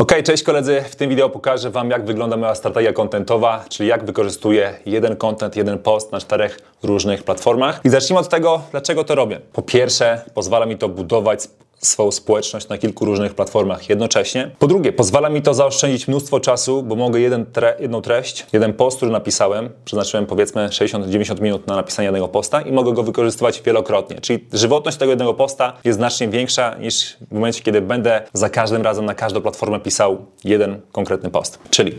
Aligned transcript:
Ok, 0.00 0.12
cześć 0.24 0.42
koledzy. 0.42 0.84
W 0.90 0.96
tym 0.96 1.10
wideo 1.10 1.28
pokażę 1.28 1.70
Wam, 1.70 1.90
jak 1.90 2.04
wygląda 2.04 2.36
moja 2.36 2.54
strategia 2.54 2.92
kontentowa, 2.92 3.64
czyli 3.68 3.88
jak 3.88 4.04
wykorzystuję 4.04 4.74
jeden 4.86 5.16
content, 5.16 5.56
jeden 5.56 5.78
post 5.78 6.12
na 6.12 6.20
czterech 6.20 6.58
różnych 6.82 7.22
platformach. 7.22 7.80
I 7.84 7.88
zacznijmy 7.88 8.20
od 8.20 8.28
tego, 8.28 8.62
dlaczego 8.70 9.04
to 9.04 9.14
robię. 9.14 9.40
Po 9.52 9.62
pierwsze, 9.62 10.24
pozwala 10.34 10.66
mi 10.66 10.78
to 10.78 10.88
budować 10.88 11.48
swoją 11.80 12.10
społeczność 12.10 12.68
na 12.68 12.78
kilku 12.78 13.04
różnych 13.04 13.34
platformach 13.34 13.88
jednocześnie. 13.88 14.50
Po 14.58 14.66
drugie, 14.66 14.92
pozwala 14.92 15.28
mi 15.28 15.42
to 15.42 15.54
zaoszczędzić 15.54 16.08
mnóstwo 16.08 16.40
czasu, 16.40 16.82
bo 16.82 16.94
mogę 16.96 17.20
jeden 17.20 17.46
tre 17.46 17.76
jedną 17.80 18.02
treść, 18.02 18.46
jeden 18.52 18.72
post, 18.72 18.96
który 18.96 19.12
napisałem, 19.12 19.70
przeznaczyłem 19.84 20.26
powiedzmy 20.26 20.68
60-90 20.68 21.40
minut 21.40 21.66
na 21.66 21.76
napisanie 21.76 22.06
jednego 22.06 22.28
posta 22.28 22.60
i 22.60 22.72
mogę 22.72 22.92
go 22.92 23.02
wykorzystywać 23.02 23.62
wielokrotnie. 23.62 24.20
Czyli 24.20 24.44
żywotność 24.52 24.96
tego 24.96 25.12
jednego 25.12 25.34
posta 25.34 25.72
jest 25.84 25.98
znacznie 25.98 26.28
większa 26.28 26.74
niż 26.74 27.16
w 27.30 27.34
momencie, 27.34 27.62
kiedy 27.62 27.80
będę 27.80 28.22
za 28.32 28.50
każdym 28.50 28.82
razem 28.82 29.04
na 29.04 29.14
każdą 29.14 29.40
platformę 29.40 29.80
pisał 29.80 30.26
jeden 30.44 30.80
konkretny 30.92 31.30
post. 31.30 31.58
Czyli 31.70 31.94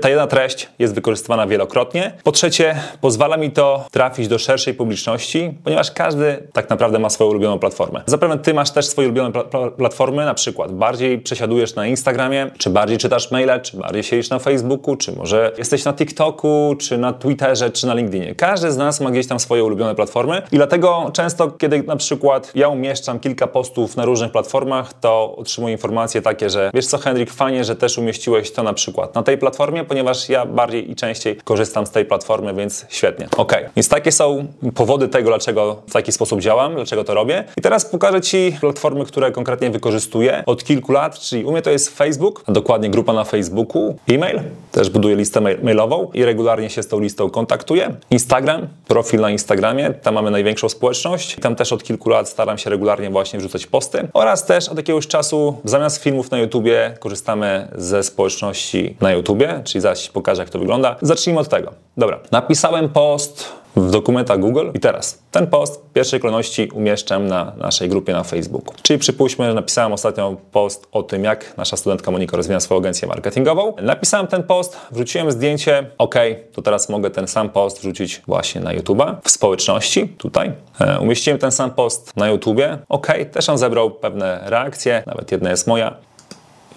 ta 0.00 0.08
jedna 0.08 0.26
treść 0.26 0.68
jest 0.78 0.94
wykorzystywana 0.94 1.46
wielokrotnie. 1.46 2.12
Po 2.24 2.32
trzecie, 2.32 2.76
pozwala 3.00 3.36
mi 3.36 3.50
to 3.50 3.84
trafić 3.90 4.28
do 4.28 4.38
szerszej 4.38 4.74
publiczności, 4.74 5.54
ponieważ 5.64 5.90
każdy 5.90 6.48
tak 6.52 6.70
naprawdę 6.70 6.98
ma 6.98 7.10
swoją 7.10 7.30
ulubioną 7.30 7.58
platformę. 7.58 8.02
Zapewne 8.06 8.38
ty 8.38 8.54
masz 8.54 8.70
też 8.70 8.85
swoje 8.88 9.08
ulubione 9.08 9.32
pla 9.32 9.70
platformy, 9.70 10.24
na 10.24 10.34
przykład 10.34 10.72
bardziej 10.72 11.18
przesiadujesz 11.18 11.74
na 11.74 11.86
Instagramie, 11.86 12.50
czy 12.58 12.70
bardziej 12.70 12.98
czytasz 12.98 13.30
maile, 13.30 13.60
czy 13.62 13.76
bardziej 13.76 14.02
siedzisz 14.02 14.30
na 14.30 14.38
Facebooku, 14.38 14.96
czy 14.96 15.12
może 15.12 15.52
jesteś 15.58 15.84
na 15.84 15.92
TikToku, 15.92 16.76
czy 16.78 16.98
na 16.98 17.12
Twitterze, 17.12 17.70
czy 17.70 17.86
na 17.86 17.94
LinkedInie. 17.94 18.34
Każdy 18.34 18.72
z 18.72 18.76
nas 18.76 19.00
ma 19.00 19.10
gdzieś 19.10 19.26
tam 19.26 19.40
swoje 19.40 19.64
ulubione 19.64 19.94
platformy 19.94 20.42
i 20.52 20.56
dlatego 20.56 21.10
często, 21.12 21.50
kiedy 21.50 21.82
na 21.82 21.96
przykład 21.96 22.52
ja 22.54 22.68
umieszczam 22.68 23.20
kilka 23.20 23.46
postów 23.46 23.96
na 23.96 24.04
różnych 24.04 24.32
platformach, 24.32 24.94
to 25.00 25.36
otrzymuję 25.36 25.72
informacje 25.72 26.22
takie, 26.22 26.50
że 26.50 26.70
wiesz 26.74 26.86
co 26.86 26.98
Henryk, 26.98 27.30
fajnie, 27.30 27.64
że 27.64 27.76
też 27.76 27.98
umieściłeś 27.98 28.50
to 28.52 28.62
na 28.62 28.72
przykład 28.72 29.14
na 29.14 29.22
tej 29.22 29.38
platformie, 29.38 29.84
ponieważ 29.84 30.28
ja 30.28 30.46
bardziej 30.46 30.90
i 30.90 30.96
częściej 30.96 31.36
korzystam 31.36 31.86
z 31.86 31.90
tej 31.90 32.04
platformy, 32.04 32.54
więc 32.54 32.86
świetnie. 32.88 33.28
Ok, 33.36 33.52
więc 33.76 33.88
takie 33.88 34.12
są 34.12 34.46
powody 34.74 35.08
tego, 35.08 35.30
dlaczego 35.30 35.82
w 35.88 35.92
taki 35.92 36.12
sposób 36.12 36.40
działam, 36.40 36.74
dlaczego 36.74 37.04
to 37.04 37.14
robię. 37.14 37.44
I 37.56 37.60
teraz 37.60 37.84
pokażę 37.84 38.20
Ci 38.20 38.56
platformy, 38.76 39.04
które 39.04 39.32
konkretnie 39.32 39.70
wykorzystuję 39.70 40.42
od 40.46 40.64
kilku 40.64 40.92
lat, 40.92 41.18
czyli 41.18 41.44
u 41.44 41.52
mnie 41.52 41.62
to 41.62 41.70
jest 41.70 41.96
Facebook, 41.96 42.42
a 42.46 42.52
dokładnie 42.52 42.90
grupa 42.90 43.12
na 43.12 43.24
Facebooku, 43.24 43.96
e-mail, 44.08 44.40
też 44.72 44.90
buduję 44.90 45.16
listę 45.16 45.40
mailową 45.40 46.10
i 46.14 46.24
regularnie 46.24 46.70
się 46.70 46.82
z 46.82 46.88
tą 46.88 47.00
listą 47.00 47.30
kontaktuję. 47.30 47.94
Instagram, 48.10 48.68
profil 48.88 49.20
na 49.20 49.30
Instagramie, 49.30 49.90
tam 50.02 50.14
mamy 50.14 50.30
największą 50.30 50.68
społeczność. 50.68 51.36
Tam 51.40 51.56
też 51.56 51.72
od 51.72 51.82
kilku 51.82 52.10
lat 52.10 52.28
staram 52.28 52.58
się 52.58 52.70
regularnie 52.70 53.10
właśnie 53.10 53.38
wrzucać 53.38 53.66
posty 53.66 54.08
oraz 54.12 54.46
też 54.46 54.68
od 54.68 54.76
jakiegoś 54.76 55.06
czasu 55.06 55.56
zamiast 55.64 56.02
filmów 56.02 56.30
na 56.30 56.38
YouTubie 56.38 56.94
korzystamy 57.00 57.68
ze 57.74 58.02
społeczności 58.02 58.96
na 59.00 59.12
YouTubie, 59.12 59.60
czyli 59.64 59.82
zaś 59.82 60.08
pokażę 60.10 60.42
jak 60.42 60.50
to 60.50 60.58
wygląda. 60.58 60.96
Zacznijmy 61.02 61.40
od 61.40 61.48
tego. 61.48 61.72
Dobra, 61.96 62.18
napisałem 62.30 62.88
post 62.88 63.65
w 63.76 63.90
dokumentach 63.90 64.40
Google. 64.40 64.70
I 64.74 64.80
teraz 64.80 65.22
ten 65.30 65.46
post 65.46 65.84
w 65.90 65.92
pierwszej 65.92 66.20
kolejności 66.20 66.68
umieszczam 66.74 67.26
na 67.26 67.52
naszej 67.56 67.88
grupie 67.88 68.12
na 68.12 68.24
Facebooku. 68.24 68.74
Czyli 68.82 68.98
przypuśćmy, 68.98 69.46
że 69.46 69.54
napisałem 69.54 69.92
ostatnio 69.92 70.36
post 70.52 70.86
o 70.92 71.02
tym, 71.02 71.24
jak 71.24 71.56
nasza 71.56 71.76
studentka 71.76 72.10
Monika 72.10 72.36
rozwija 72.36 72.60
swoją 72.60 72.80
agencję 72.80 73.08
marketingową. 73.08 73.74
Napisałem 73.82 74.26
ten 74.26 74.42
post, 74.42 74.78
wrzuciłem 74.90 75.30
zdjęcie, 75.30 75.90
ok, 75.98 76.14
to 76.52 76.62
teraz 76.62 76.88
mogę 76.88 77.10
ten 77.10 77.28
sam 77.28 77.48
post 77.48 77.80
wrzucić 77.80 78.22
właśnie 78.26 78.60
na 78.60 78.74
YouTube'a, 78.74 79.14
w 79.24 79.30
społeczności, 79.30 80.08
tutaj. 80.08 80.52
E, 80.80 81.00
umieściłem 81.00 81.38
ten 81.38 81.52
sam 81.52 81.70
post 81.70 82.16
na 82.16 82.28
YouTubie, 82.28 82.78
ok, 82.88 83.06
też 83.32 83.48
on 83.48 83.58
zebrał 83.58 83.90
pewne 83.90 84.40
reakcje, 84.44 85.02
nawet 85.06 85.32
jedna 85.32 85.50
jest 85.50 85.66
moja 85.66 85.96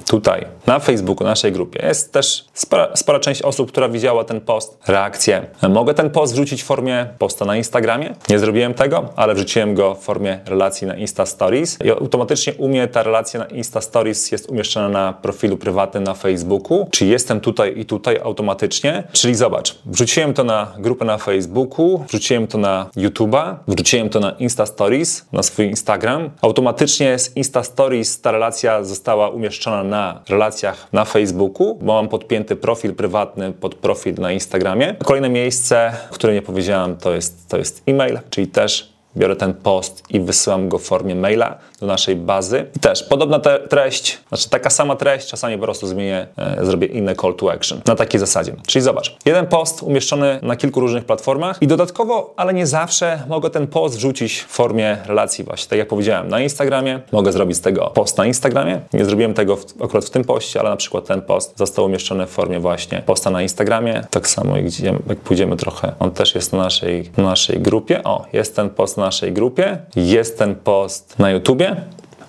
tutaj 0.07 0.45
na 0.67 0.79
Facebooku, 0.79 1.27
naszej 1.27 1.51
grupie, 1.51 1.85
jest 1.87 2.13
też 2.13 2.45
spora, 2.53 2.95
spora, 2.95 3.19
część 3.19 3.41
osób, 3.41 3.71
która 3.71 3.89
widziała 3.89 4.23
ten 4.23 4.41
post, 4.41 4.79
reakcję. 4.87 5.47
Mogę 5.69 5.93
ten 5.93 6.09
post 6.09 6.33
wrzucić 6.33 6.63
w 6.63 6.65
formie 6.65 7.07
posta 7.17 7.45
na 7.45 7.57
Instagramie. 7.57 8.15
Nie 8.29 8.39
zrobiłem 8.39 8.73
tego, 8.73 9.09
ale 9.15 9.35
wrzuciłem 9.35 9.75
go 9.75 9.95
w 9.95 9.99
formie 9.99 10.39
relacji 10.45 10.87
na 10.87 10.95
Insta 10.95 11.25
Stories 11.25 11.77
i 11.85 11.91
automatycznie 11.91 12.53
u 12.53 12.67
mnie 12.67 12.87
ta 12.87 13.03
relacja 13.03 13.39
na 13.39 13.45
Insta 13.45 13.81
Stories 13.81 14.31
jest 14.31 14.49
umieszczona 14.49 14.89
na 14.89 15.13
profilu 15.13 15.57
prywatnym 15.57 16.03
na 16.03 16.13
Facebooku. 16.13 16.87
Czy 16.91 17.05
jestem 17.05 17.39
tutaj 17.39 17.79
i 17.79 17.85
tutaj 17.85 18.19
automatycznie? 18.23 19.03
Czyli 19.11 19.35
zobacz, 19.35 19.75
wrzuciłem 19.85 20.33
to 20.33 20.43
na 20.43 20.73
grupę 20.77 21.05
na 21.05 21.17
Facebooku, 21.17 22.03
wrzuciłem 22.07 22.47
to 22.47 22.57
na 22.57 22.89
YouTube'a, 22.97 23.55
wrzuciłem 23.67 24.09
to 24.09 24.19
na 24.19 24.31
Insta 24.31 24.65
Stories, 24.65 25.25
na 25.31 25.43
swój 25.43 25.65
Instagram. 25.65 26.29
Automatycznie 26.41 27.19
z 27.19 27.37
Insta 27.37 27.63
Stories 27.63 28.21
ta 28.21 28.31
relacja 28.31 28.83
została 28.83 29.29
umieszczona 29.29 29.83
na 29.89 30.21
relacjach 30.29 30.87
na 30.93 31.05
Facebooku, 31.05 31.75
bo 31.81 31.93
mam 31.93 32.09
podpięty 32.09 32.55
profil 32.55 32.95
prywatny 32.95 33.53
pod 33.53 33.75
profil 33.75 34.15
na 34.17 34.31
Instagramie. 34.31 34.95
Kolejne 35.03 35.29
miejsce, 35.29 35.91
które 36.11 36.33
nie 36.33 36.41
powiedziałam, 36.41 36.97
to 36.97 37.13
jest, 37.13 37.49
to 37.49 37.57
jest 37.57 37.83
e-mail, 37.87 38.19
czyli 38.29 38.47
też 38.47 38.98
biorę 39.17 39.35
ten 39.35 39.53
post 39.53 40.03
i 40.09 40.19
wysyłam 40.19 40.69
go 40.69 40.77
w 40.77 40.83
formie 40.83 41.15
maila 41.15 41.57
do 41.79 41.87
naszej 41.87 42.15
bazy. 42.15 42.65
I 42.75 42.79
też 42.79 43.03
podobna 43.03 43.39
te 43.39 43.59
treść, 43.59 44.19
znaczy 44.29 44.49
taka 44.49 44.69
sama 44.69 44.95
treść, 44.95 45.27
czasami 45.27 45.57
po 45.57 45.63
prostu 45.63 45.87
zmienię, 45.87 46.27
e, 46.37 46.65
zrobię 46.65 46.87
inne 46.87 47.15
call 47.15 47.35
to 47.35 47.51
action. 47.51 47.81
Na 47.85 47.95
takiej 47.95 48.19
zasadzie. 48.19 48.55
Czyli 48.67 48.83
zobacz, 48.83 49.17
jeden 49.25 49.47
post 49.47 49.83
umieszczony 49.83 50.39
na 50.41 50.55
kilku 50.55 50.79
różnych 50.79 51.05
platformach 51.05 51.57
i 51.61 51.67
dodatkowo, 51.67 52.33
ale 52.37 52.53
nie 52.53 52.67
zawsze, 52.67 53.23
mogę 53.27 53.49
ten 53.49 53.67
post 53.67 53.95
wrzucić 53.95 54.39
w 54.39 54.47
formie 54.47 54.97
relacji 55.05 55.43
właśnie. 55.43 55.69
Tak 55.69 55.79
jak 55.79 55.87
powiedziałem, 55.87 56.27
na 56.27 56.41
Instagramie. 56.41 56.99
Mogę 57.11 57.31
zrobić 57.31 57.57
z 57.57 57.61
tego 57.61 57.91
post 57.93 58.17
na 58.17 58.25
Instagramie. 58.25 58.81
Nie 58.93 59.05
zrobiłem 59.05 59.33
tego 59.33 59.55
w, 59.55 59.65
akurat 59.83 60.05
w 60.05 60.09
tym 60.09 60.23
poście, 60.23 60.59
ale 60.59 60.69
na 60.69 60.75
przykład 60.75 61.05
ten 61.05 61.21
post 61.21 61.53
został 61.57 61.85
umieszczony 61.85 62.27
w 62.27 62.29
formie 62.29 62.59
właśnie 62.59 63.03
posta 63.05 63.29
na 63.29 63.41
Instagramie. 63.41 64.03
Tak 64.11 64.27
samo 64.27 64.57
jak, 64.57 64.65
jak 65.07 65.19
pójdziemy 65.19 65.57
trochę, 65.57 65.91
on 65.99 66.11
też 66.11 66.35
jest 66.35 66.53
na 66.53 66.59
naszej, 66.59 67.11
na 67.17 67.23
naszej 67.23 67.59
grupie. 67.59 68.03
O, 68.03 68.25
jest 68.33 68.55
ten 68.55 68.69
post 68.69 68.97
na 68.97 69.05
naszej 69.09 69.33
grupie, 69.33 69.77
jest 69.95 70.37
ten 70.37 70.55
post 70.55 71.19
na 71.19 71.31
YouTubie. 71.31 71.75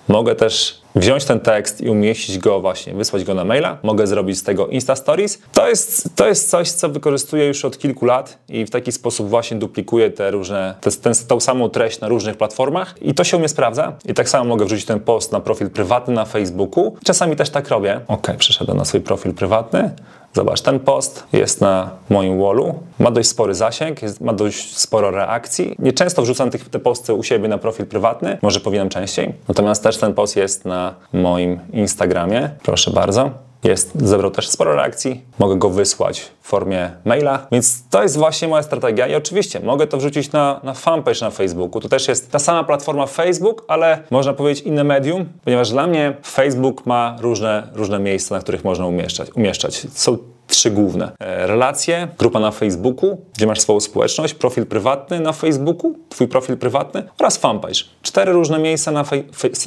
Mogę 0.07 0.35
też 0.35 0.81
wziąć 0.95 1.25
ten 1.25 1.39
tekst 1.39 1.81
i 1.81 1.89
umieścić 1.89 2.37
go 2.37 2.61
właśnie, 2.61 2.93
wysłać 2.93 3.23
go 3.23 3.33
na 3.33 3.45
maila. 3.45 3.77
Mogę 3.83 4.07
zrobić 4.07 4.37
z 4.37 4.43
tego 4.43 4.67
Insta 4.67 4.95
Stories. 4.95 5.41
To 5.53 5.69
jest, 5.69 6.15
to 6.15 6.27
jest 6.27 6.49
coś, 6.49 6.71
co 6.71 6.89
wykorzystuję 6.89 7.47
już 7.47 7.65
od 7.65 7.77
kilku 7.77 8.05
lat 8.05 8.37
i 8.49 8.65
w 8.65 8.69
taki 8.69 8.91
sposób 8.91 9.29
właśnie 9.29 9.57
duplikuję 9.57 10.09
te 10.09 10.31
różne, 10.31 10.75
te, 10.81 10.91
ten, 10.91 11.13
tą 11.27 11.39
samą 11.39 11.69
treść 11.69 11.99
na 11.99 12.07
różnych 12.07 12.37
platformach 12.37 12.95
i 13.01 13.13
to 13.13 13.23
się 13.23 13.37
u 13.37 13.39
mnie 13.39 13.49
sprawdza. 13.49 13.93
I 14.05 14.13
tak 14.13 14.29
samo 14.29 14.45
mogę 14.45 14.65
wrzucić 14.65 14.85
ten 14.85 14.99
post 14.99 15.31
na 15.31 15.39
profil 15.39 15.69
prywatny 15.69 16.13
na 16.13 16.25
Facebooku. 16.25 16.95
Czasami 17.03 17.35
też 17.35 17.49
tak 17.49 17.69
robię. 17.69 18.01
Ok, 18.07 18.27
przeszedłem 18.37 18.77
na 18.77 18.85
swój 18.85 19.01
profil 19.01 19.33
prywatny. 19.33 19.91
Zobacz, 20.33 20.61
ten 20.61 20.79
post 20.79 21.23
jest 21.33 21.61
na 21.61 21.89
moim 22.09 22.41
wallu, 22.41 22.79
ma 22.99 23.11
dość 23.11 23.29
spory 23.29 23.53
zasięg, 23.53 24.01
jest, 24.01 24.21
ma 24.21 24.33
dość 24.33 24.77
sporo 24.77 25.11
reakcji. 25.11 25.75
Nie 25.79 25.93
często 25.93 26.21
wrzucam 26.21 26.49
tych, 26.49 26.69
te 26.69 26.79
posty 26.79 27.13
u 27.13 27.23
siebie 27.23 27.47
na 27.47 27.57
profil 27.57 27.85
prywatny, 27.85 28.37
może 28.41 28.59
powinienem 28.59 28.89
częściej. 28.89 29.33
Natomiast 29.47 29.83
też 29.83 29.97
ten 29.97 30.13
post 30.13 30.35
jest 30.35 30.65
na 30.65 30.95
moim 31.13 31.59
Instagramie. 31.73 32.49
Proszę 32.63 32.91
bardzo 32.91 33.50
jest, 33.63 33.91
zebrał 33.95 34.31
też 34.31 34.49
sporo 34.49 34.75
reakcji. 34.75 35.21
Mogę 35.39 35.55
go 35.55 35.69
wysłać 35.69 36.21
w 36.41 36.47
formie 36.47 36.91
maila, 37.05 37.47
więc 37.51 37.83
to 37.89 38.03
jest 38.03 38.17
właśnie 38.17 38.47
moja 38.47 38.63
strategia. 38.63 39.07
I 39.07 39.15
oczywiście 39.15 39.59
mogę 39.59 39.87
to 39.87 39.97
wrzucić 39.97 40.31
na, 40.31 40.59
na 40.63 40.73
fanpage 40.73 41.21
na 41.21 41.31
Facebooku. 41.31 41.81
To 41.81 41.89
też 41.89 42.07
jest 42.07 42.31
ta 42.31 42.39
sama 42.39 42.63
platforma 42.63 43.05
Facebook, 43.05 43.65
ale 43.67 44.03
można 44.11 44.33
powiedzieć 44.33 44.65
inne 44.65 44.83
medium, 44.83 45.25
ponieważ 45.43 45.69
dla 45.69 45.87
mnie 45.87 46.13
Facebook 46.25 46.85
ma 46.85 47.15
różne, 47.19 47.67
różne 47.73 47.99
miejsca, 47.99 48.35
na 48.35 48.41
których 48.41 48.63
można 48.63 48.87
umieszczać. 48.87 49.29
umieszczać. 49.35 49.87
Są 49.93 50.17
trzy 50.51 50.71
główne. 50.71 51.11
E, 51.19 51.47
relacje, 51.47 52.07
grupa 52.19 52.39
na 52.39 52.51
Facebooku, 52.51 53.25
gdzie 53.33 53.47
masz 53.47 53.61
swoją 53.61 53.79
społeczność, 53.79 54.33
profil 54.33 54.65
prywatny 54.65 55.19
na 55.19 55.33
Facebooku, 55.33 55.95
twój 56.09 56.27
profil 56.27 56.57
prywatny 56.57 57.03
oraz 57.19 57.37
fanpage. 57.37 57.83
Cztery 58.01 58.31
różne 58.31 58.59
miejsca 58.59 58.91
na, 58.91 59.03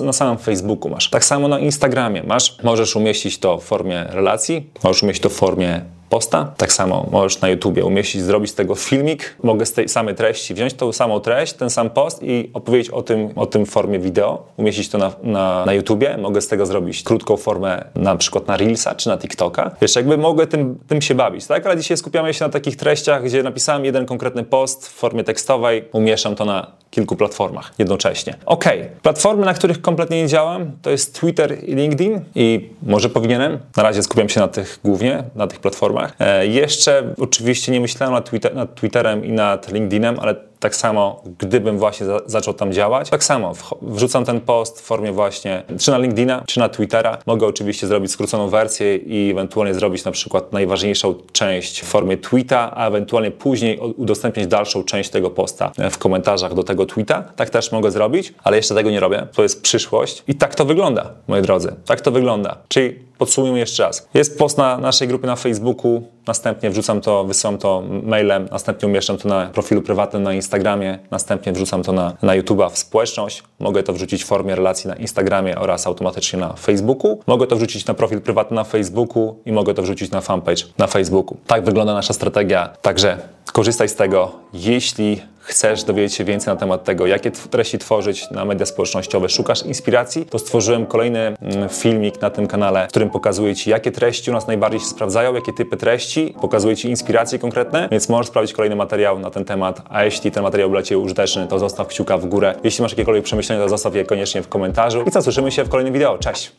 na 0.04 0.12
samym 0.12 0.38
Facebooku 0.38 0.90
masz. 0.90 1.10
Tak 1.10 1.24
samo 1.24 1.48
na 1.48 1.58
Instagramie 1.58 2.22
masz, 2.22 2.62
możesz 2.62 2.96
umieścić 2.96 3.38
to 3.38 3.58
w 3.58 3.64
formie 3.64 4.04
relacji, 4.08 4.70
możesz 4.84 5.02
umieścić 5.02 5.22
to 5.22 5.28
w 5.28 5.32
formie 5.32 5.80
posta. 6.14 6.52
Tak 6.56 6.72
samo 6.72 7.06
możesz 7.10 7.40
na 7.40 7.48
YouTubie 7.48 7.84
umieścić, 7.84 8.22
zrobić 8.22 8.50
z 8.50 8.54
tego 8.54 8.74
filmik. 8.74 9.36
Mogę 9.42 9.66
z 9.66 9.72
tej 9.72 9.88
samej 9.88 10.14
treści 10.14 10.54
wziąć 10.54 10.74
tą 10.74 10.92
samą 10.92 11.20
treść, 11.20 11.52
ten 11.52 11.70
sam 11.70 11.90
post 11.90 12.22
i 12.22 12.50
opowiedzieć 12.54 12.90
o 12.90 13.02
tym, 13.02 13.30
o 13.36 13.46
tym 13.46 13.66
w 13.66 13.70
formie 13.70 13.98
wideo, 13.98 14.46
umieścić 14.56 14.88
to 14.88 14.98
na, 14.98 15.12
na, 15.22 15.64
na 15.64 15.72
YouTubie. 15.72 16.18
Mogę 16.18 16.40
z 16.40 16.48
tego 16.48 16.66
zrobić 16.66 17.02
krótką 17.02 17.36
formę 17.36 17.84
na 17.94 18.16
przykład 18.16 18.46
na 18.46 18.56
Reelsa 18.56 18.94
czy 18.94 19.08
na 19.08 19.18
TikToka. 19.18 19.70
Wiesz, 19.80 19.96
jakby 19.96 20.18
mogę 20.18 20.46
tym, 20.46 20.78
tym 20.88 21.02
się 21.02 21.14
bawić, 21.14 21.46
tak? 21.46 21.66
Ale 21.66 21.76
dzisiaj 21.76 21.96
skupiamy 21.96 22.34
się 22.34 22.44
na 22.44 22.50
takich 22.50 22.76
treściach, 22.76 23.24
gdzie 23.24 23.42
napisałem 23.42 23.84
jeden 23.84 24.06
konkretny 24.06 24.44
post 24.44 24.88
w 24.88 24.92
formie 24.92 25.24
tekstowej, 25.24 25.84
umieszczam 25.92 26.34
to 26.34 26.44
na 26.44 26.66
kilku 26.90 27.16
platformach 27.16 27.72
jednocześnie. 27.78 28.34
Ok, 28.46 28.64
platformy, 29.02 29.46
na 29.46 29.54
których 29.54 29.80
kompletnie 29.80 30.22
nie 30.22 30.28
działam, 30.28 30.72
to 30.82 30.90
jest 30.90 31.20
Twitter 31.20 31.64
i 31.64 31.74
LinkedIn 31.74 32.20
i 32.34 32.70
może 32.82 33.08
powinienem. 33.08 33.58
Na 33.76 33.82
razie 33.82 34.02
skupiam 34.02 34.28
się 34.28 34.40
na 34.40 34.48
tych 34.48 34.80
głównie, 34.84 35.24
na 35.34 35.46
tych 35.46 35.60
platformach 35.60 36.03
platformach. 36.08 36.38
E, 36.40 36.46
jeszcze 36.46 37.14
oczywiście 37.18 37.72
nie 37.72 37.80
myślałem 37.80 38.14
nad, 38.14 38.30
Twitter, 38.30 38.54
nad 38.54 38.74
Twitterem 38.74 39.24
i 39.24 39.32
nad 39.32 39.72
LinkedInem, 39.72 40.20
ale 40.20 40.34
tak 40.60 40.76
samo, 40.76 41.22
gdybym 41.38 41.78
właśnie 41.78 42.06
za, 42.06 42.20
zaczął 42.26 42.54
tam 42.54 42.72
działać, 42.72 43.10
tak 43.10 43.24
samo 43.24 43.52
wrzucam 43.82 44.24
ten 44.24 44.40
post 44.40 44.80
w 44.80 44.84
formie 44.84 45.12
właśnie 45.12 45.62
czy 45.78 45.90
na 45.90 45.98
LinkedIna, 45.98 46.42
czy 46.46 46.60
na 46.60 46.68
Twittera. 46.68 47.18
Mogę 47.26 47.46
oczywiście 47.46 47.86
zrobić 47.86 48.10
skróconą 48.10 48.48
wersję 48.48 48.96
i 48.96 49.30
ewentualnie 49.30 49.74
zrobić 49.74 50.04
na 50.04 50.10
przykład 50.10 50.52
najważniejszą 50.52 51.14
część 51.32 51.82
w 51.82 51.84
formie 51.84 52.16
tweeta, 52.16 52.72
a 52.74 52.88
ewentualnie 52.88 53.30
później 53.30 53.78
udostępnić 53.78 54.46
dalszą 54.46 54.84
część 54.84 55.10
tego 55.10 55.30
posta 55.30 55.72
w 55.90 55.98
komentarzach 55.98 56.54
do 56.54 56.62
tego 56.62 56.86
tweeta. 56.86 57.22
Tak 57.36 57.50
też 57.50 57.72
mogę 57.72 57.90
zrobić, 57.90 58.34
ale 58.44 58.56
jeszcze 58.56 58.74
tego 58.74 58.90
nie 58.90 59.00
robię. 59.00 59.26
To 59.34 59.42
jest 59.42 59.62
przyszłość 59.62 60.22
i 60.28 60.34
tak 60.34 60.54
to 60.54 60.64
wygląda, 60.64 61.10
moi 61.28 61.42
drodzy. 61.42 61.74
Tak 61.86 62.00
to 62.00 62.10
wygląda. 62.10 62.56
Czyli 62.68 62.98
Podsumujmy 63.24 63.58
jeszcze 63.58 63.82
raz. 63.82 64.08
Jest 64.14 64.38
post 64.38 64.58
na 64.58 64.78
naszej 64.78 65.08
grupie 65.08 65.26
na 65.26 65.36
Facebooku, 65.36 66.02
następnie 66.26 66.70
wrzucam 66.70 67.00
to, 67.00 67.24
wysyłam 67.24 67.58
to 67.58 67.82
mailem, 68.02 68.48
następnie 68.50 68.88
umieszczam 68.88 69.16
to 69.16 69.28
na 69.28 69.46
profilu 69.46 69.82
prywatnym 69.82 70.22
na 70.22 70.32
Instagramie, 70.34 70.98
następnie 71.10 71.52
wrzucam 71.52 71.82
to 71.82 71.92
na, 71.92 72.16
na 72.22 72.36
YouTube'a 72.36 72.70
w 72.70 72.78
społeczność. 72.78 73.42
Mogę 73.60 73.82
to 73.82 73.92
wrzucić 73.92 74.24
w 74.24 74.26
formie 74.26 74.54
relacji 74.54 74.88
na 74.88 74.94
Instagramie 74.94 75.58
oraz 75.58 75.86
automatycznie 75.86 76.38
na 76.38 76.52
Facebooku. 76.52 77.20
Mogę 77.26 77.46
to 77.46 77.56
wrzucić 77.56 77.86
na 77.86 77.94
profil 77.94 78.20
prywatny 78.20 78.54
na 78.54 78.64
Facebooku 78.64 79.36
i 79.46 79.52
mogę 79.52 79.74
to 79.74 79.82
wrzucić 79.82 80.10
na 80.10 80.20
fanpage 80.20 80.64
na 80.78 80.86
Facebooku. 80.86 81.36
Tak 81.46 81.64
wygląda 81.64 81.94
nasza 81.94 82.12
strategia. 82.12 82.68
Także 82.82 83.18
korzystaj 83.52 83.88
z 83.88 83.94
tego, 83.94 84.32
jeśli 84.54 85.22
chcesz 85.44 85.84
dowiedzieć 85.84 86.14
się 86.14 86.24
więcej 86.24 86.54
na 86.54 86.60
temat 86.60 86.84
tego, 86.84 87.06
jakie 87.06 87.30
treści 87.30 87.78
tworzyć 87.78 88.30
na 88.30 88.44
media 88.44 88.66
społecznościowe, 88.66 89.28
szukasz 89.28 89.62
inspiracji, 89.62 90.26
to 90.26 90.38
stworzyłem 90.38 90.86
kolejny 90.86 91.20
mm, 91.20 91.68
filmik 91.68 92.20
na 92.20 92.30
tym 92.30 92.46
kanale, 92.46 92.86
w 92.86 92.88
którym 92.90 93.10
pokazuję 93.10 93.54
Ci, 93.54 93.70
jakie 93.70 93.92
treści 93.92 94.30
u 94.30 94.34
nas 94.34 94.46
najbardziej 94.46 94.80
się 94.80 94.86
sprawdzają, 94.86 95.34
jakie 95.34 95.52
typy 95.52 95.76
treści, 95.76 96.34
pokazuję 96.40 96.76
Ci 96.76 96.88
inspiracje 96.88 97.38
konkretne, 97.38 97.88
więc 97.90 98.08
możesz 98.08 98.26
sprawdzić 98.26 98.54
kolejny 98.54 98.76
materiał 98.76 99.18
na 99.18 99.30
ten 99.30 99.44
temat, 99.44 99.82
a 99.88 100.04
jeśli 100.04 100.30
ten 100.30 100.42
materiał 100.42 100.68
był 100.68 100.76
dla 100.76 100.82
Ciebie 100.82 100.98
użyteczny, 100.98 101.46
to 101.46 101.58
zostaw 101.58 101.88
kciuka 101.88 102.18
w 102.18 102.26
górę. 102.26 102.54
Jeśli 102.64 102.82
masz 102.82 102.92
jakiekolwiek 102.92 103.24
przemyślenia, 103.24 103.62
to 103.62 103.68
zostaw 103.68 103.94
je 103.94 104.04
koniecznie 104.04 104.42
w 104.42 104.48
komentarzu 104.48 105.02
i 105.06 105.10
co, 105.10 105.22
słyszymy 105.22 105.52
się 105.52 105.64
w 105.64 105.68
kolejnym 105.68 105.94
wideo. 105.94 106.18
Cześć! 106.18 106.52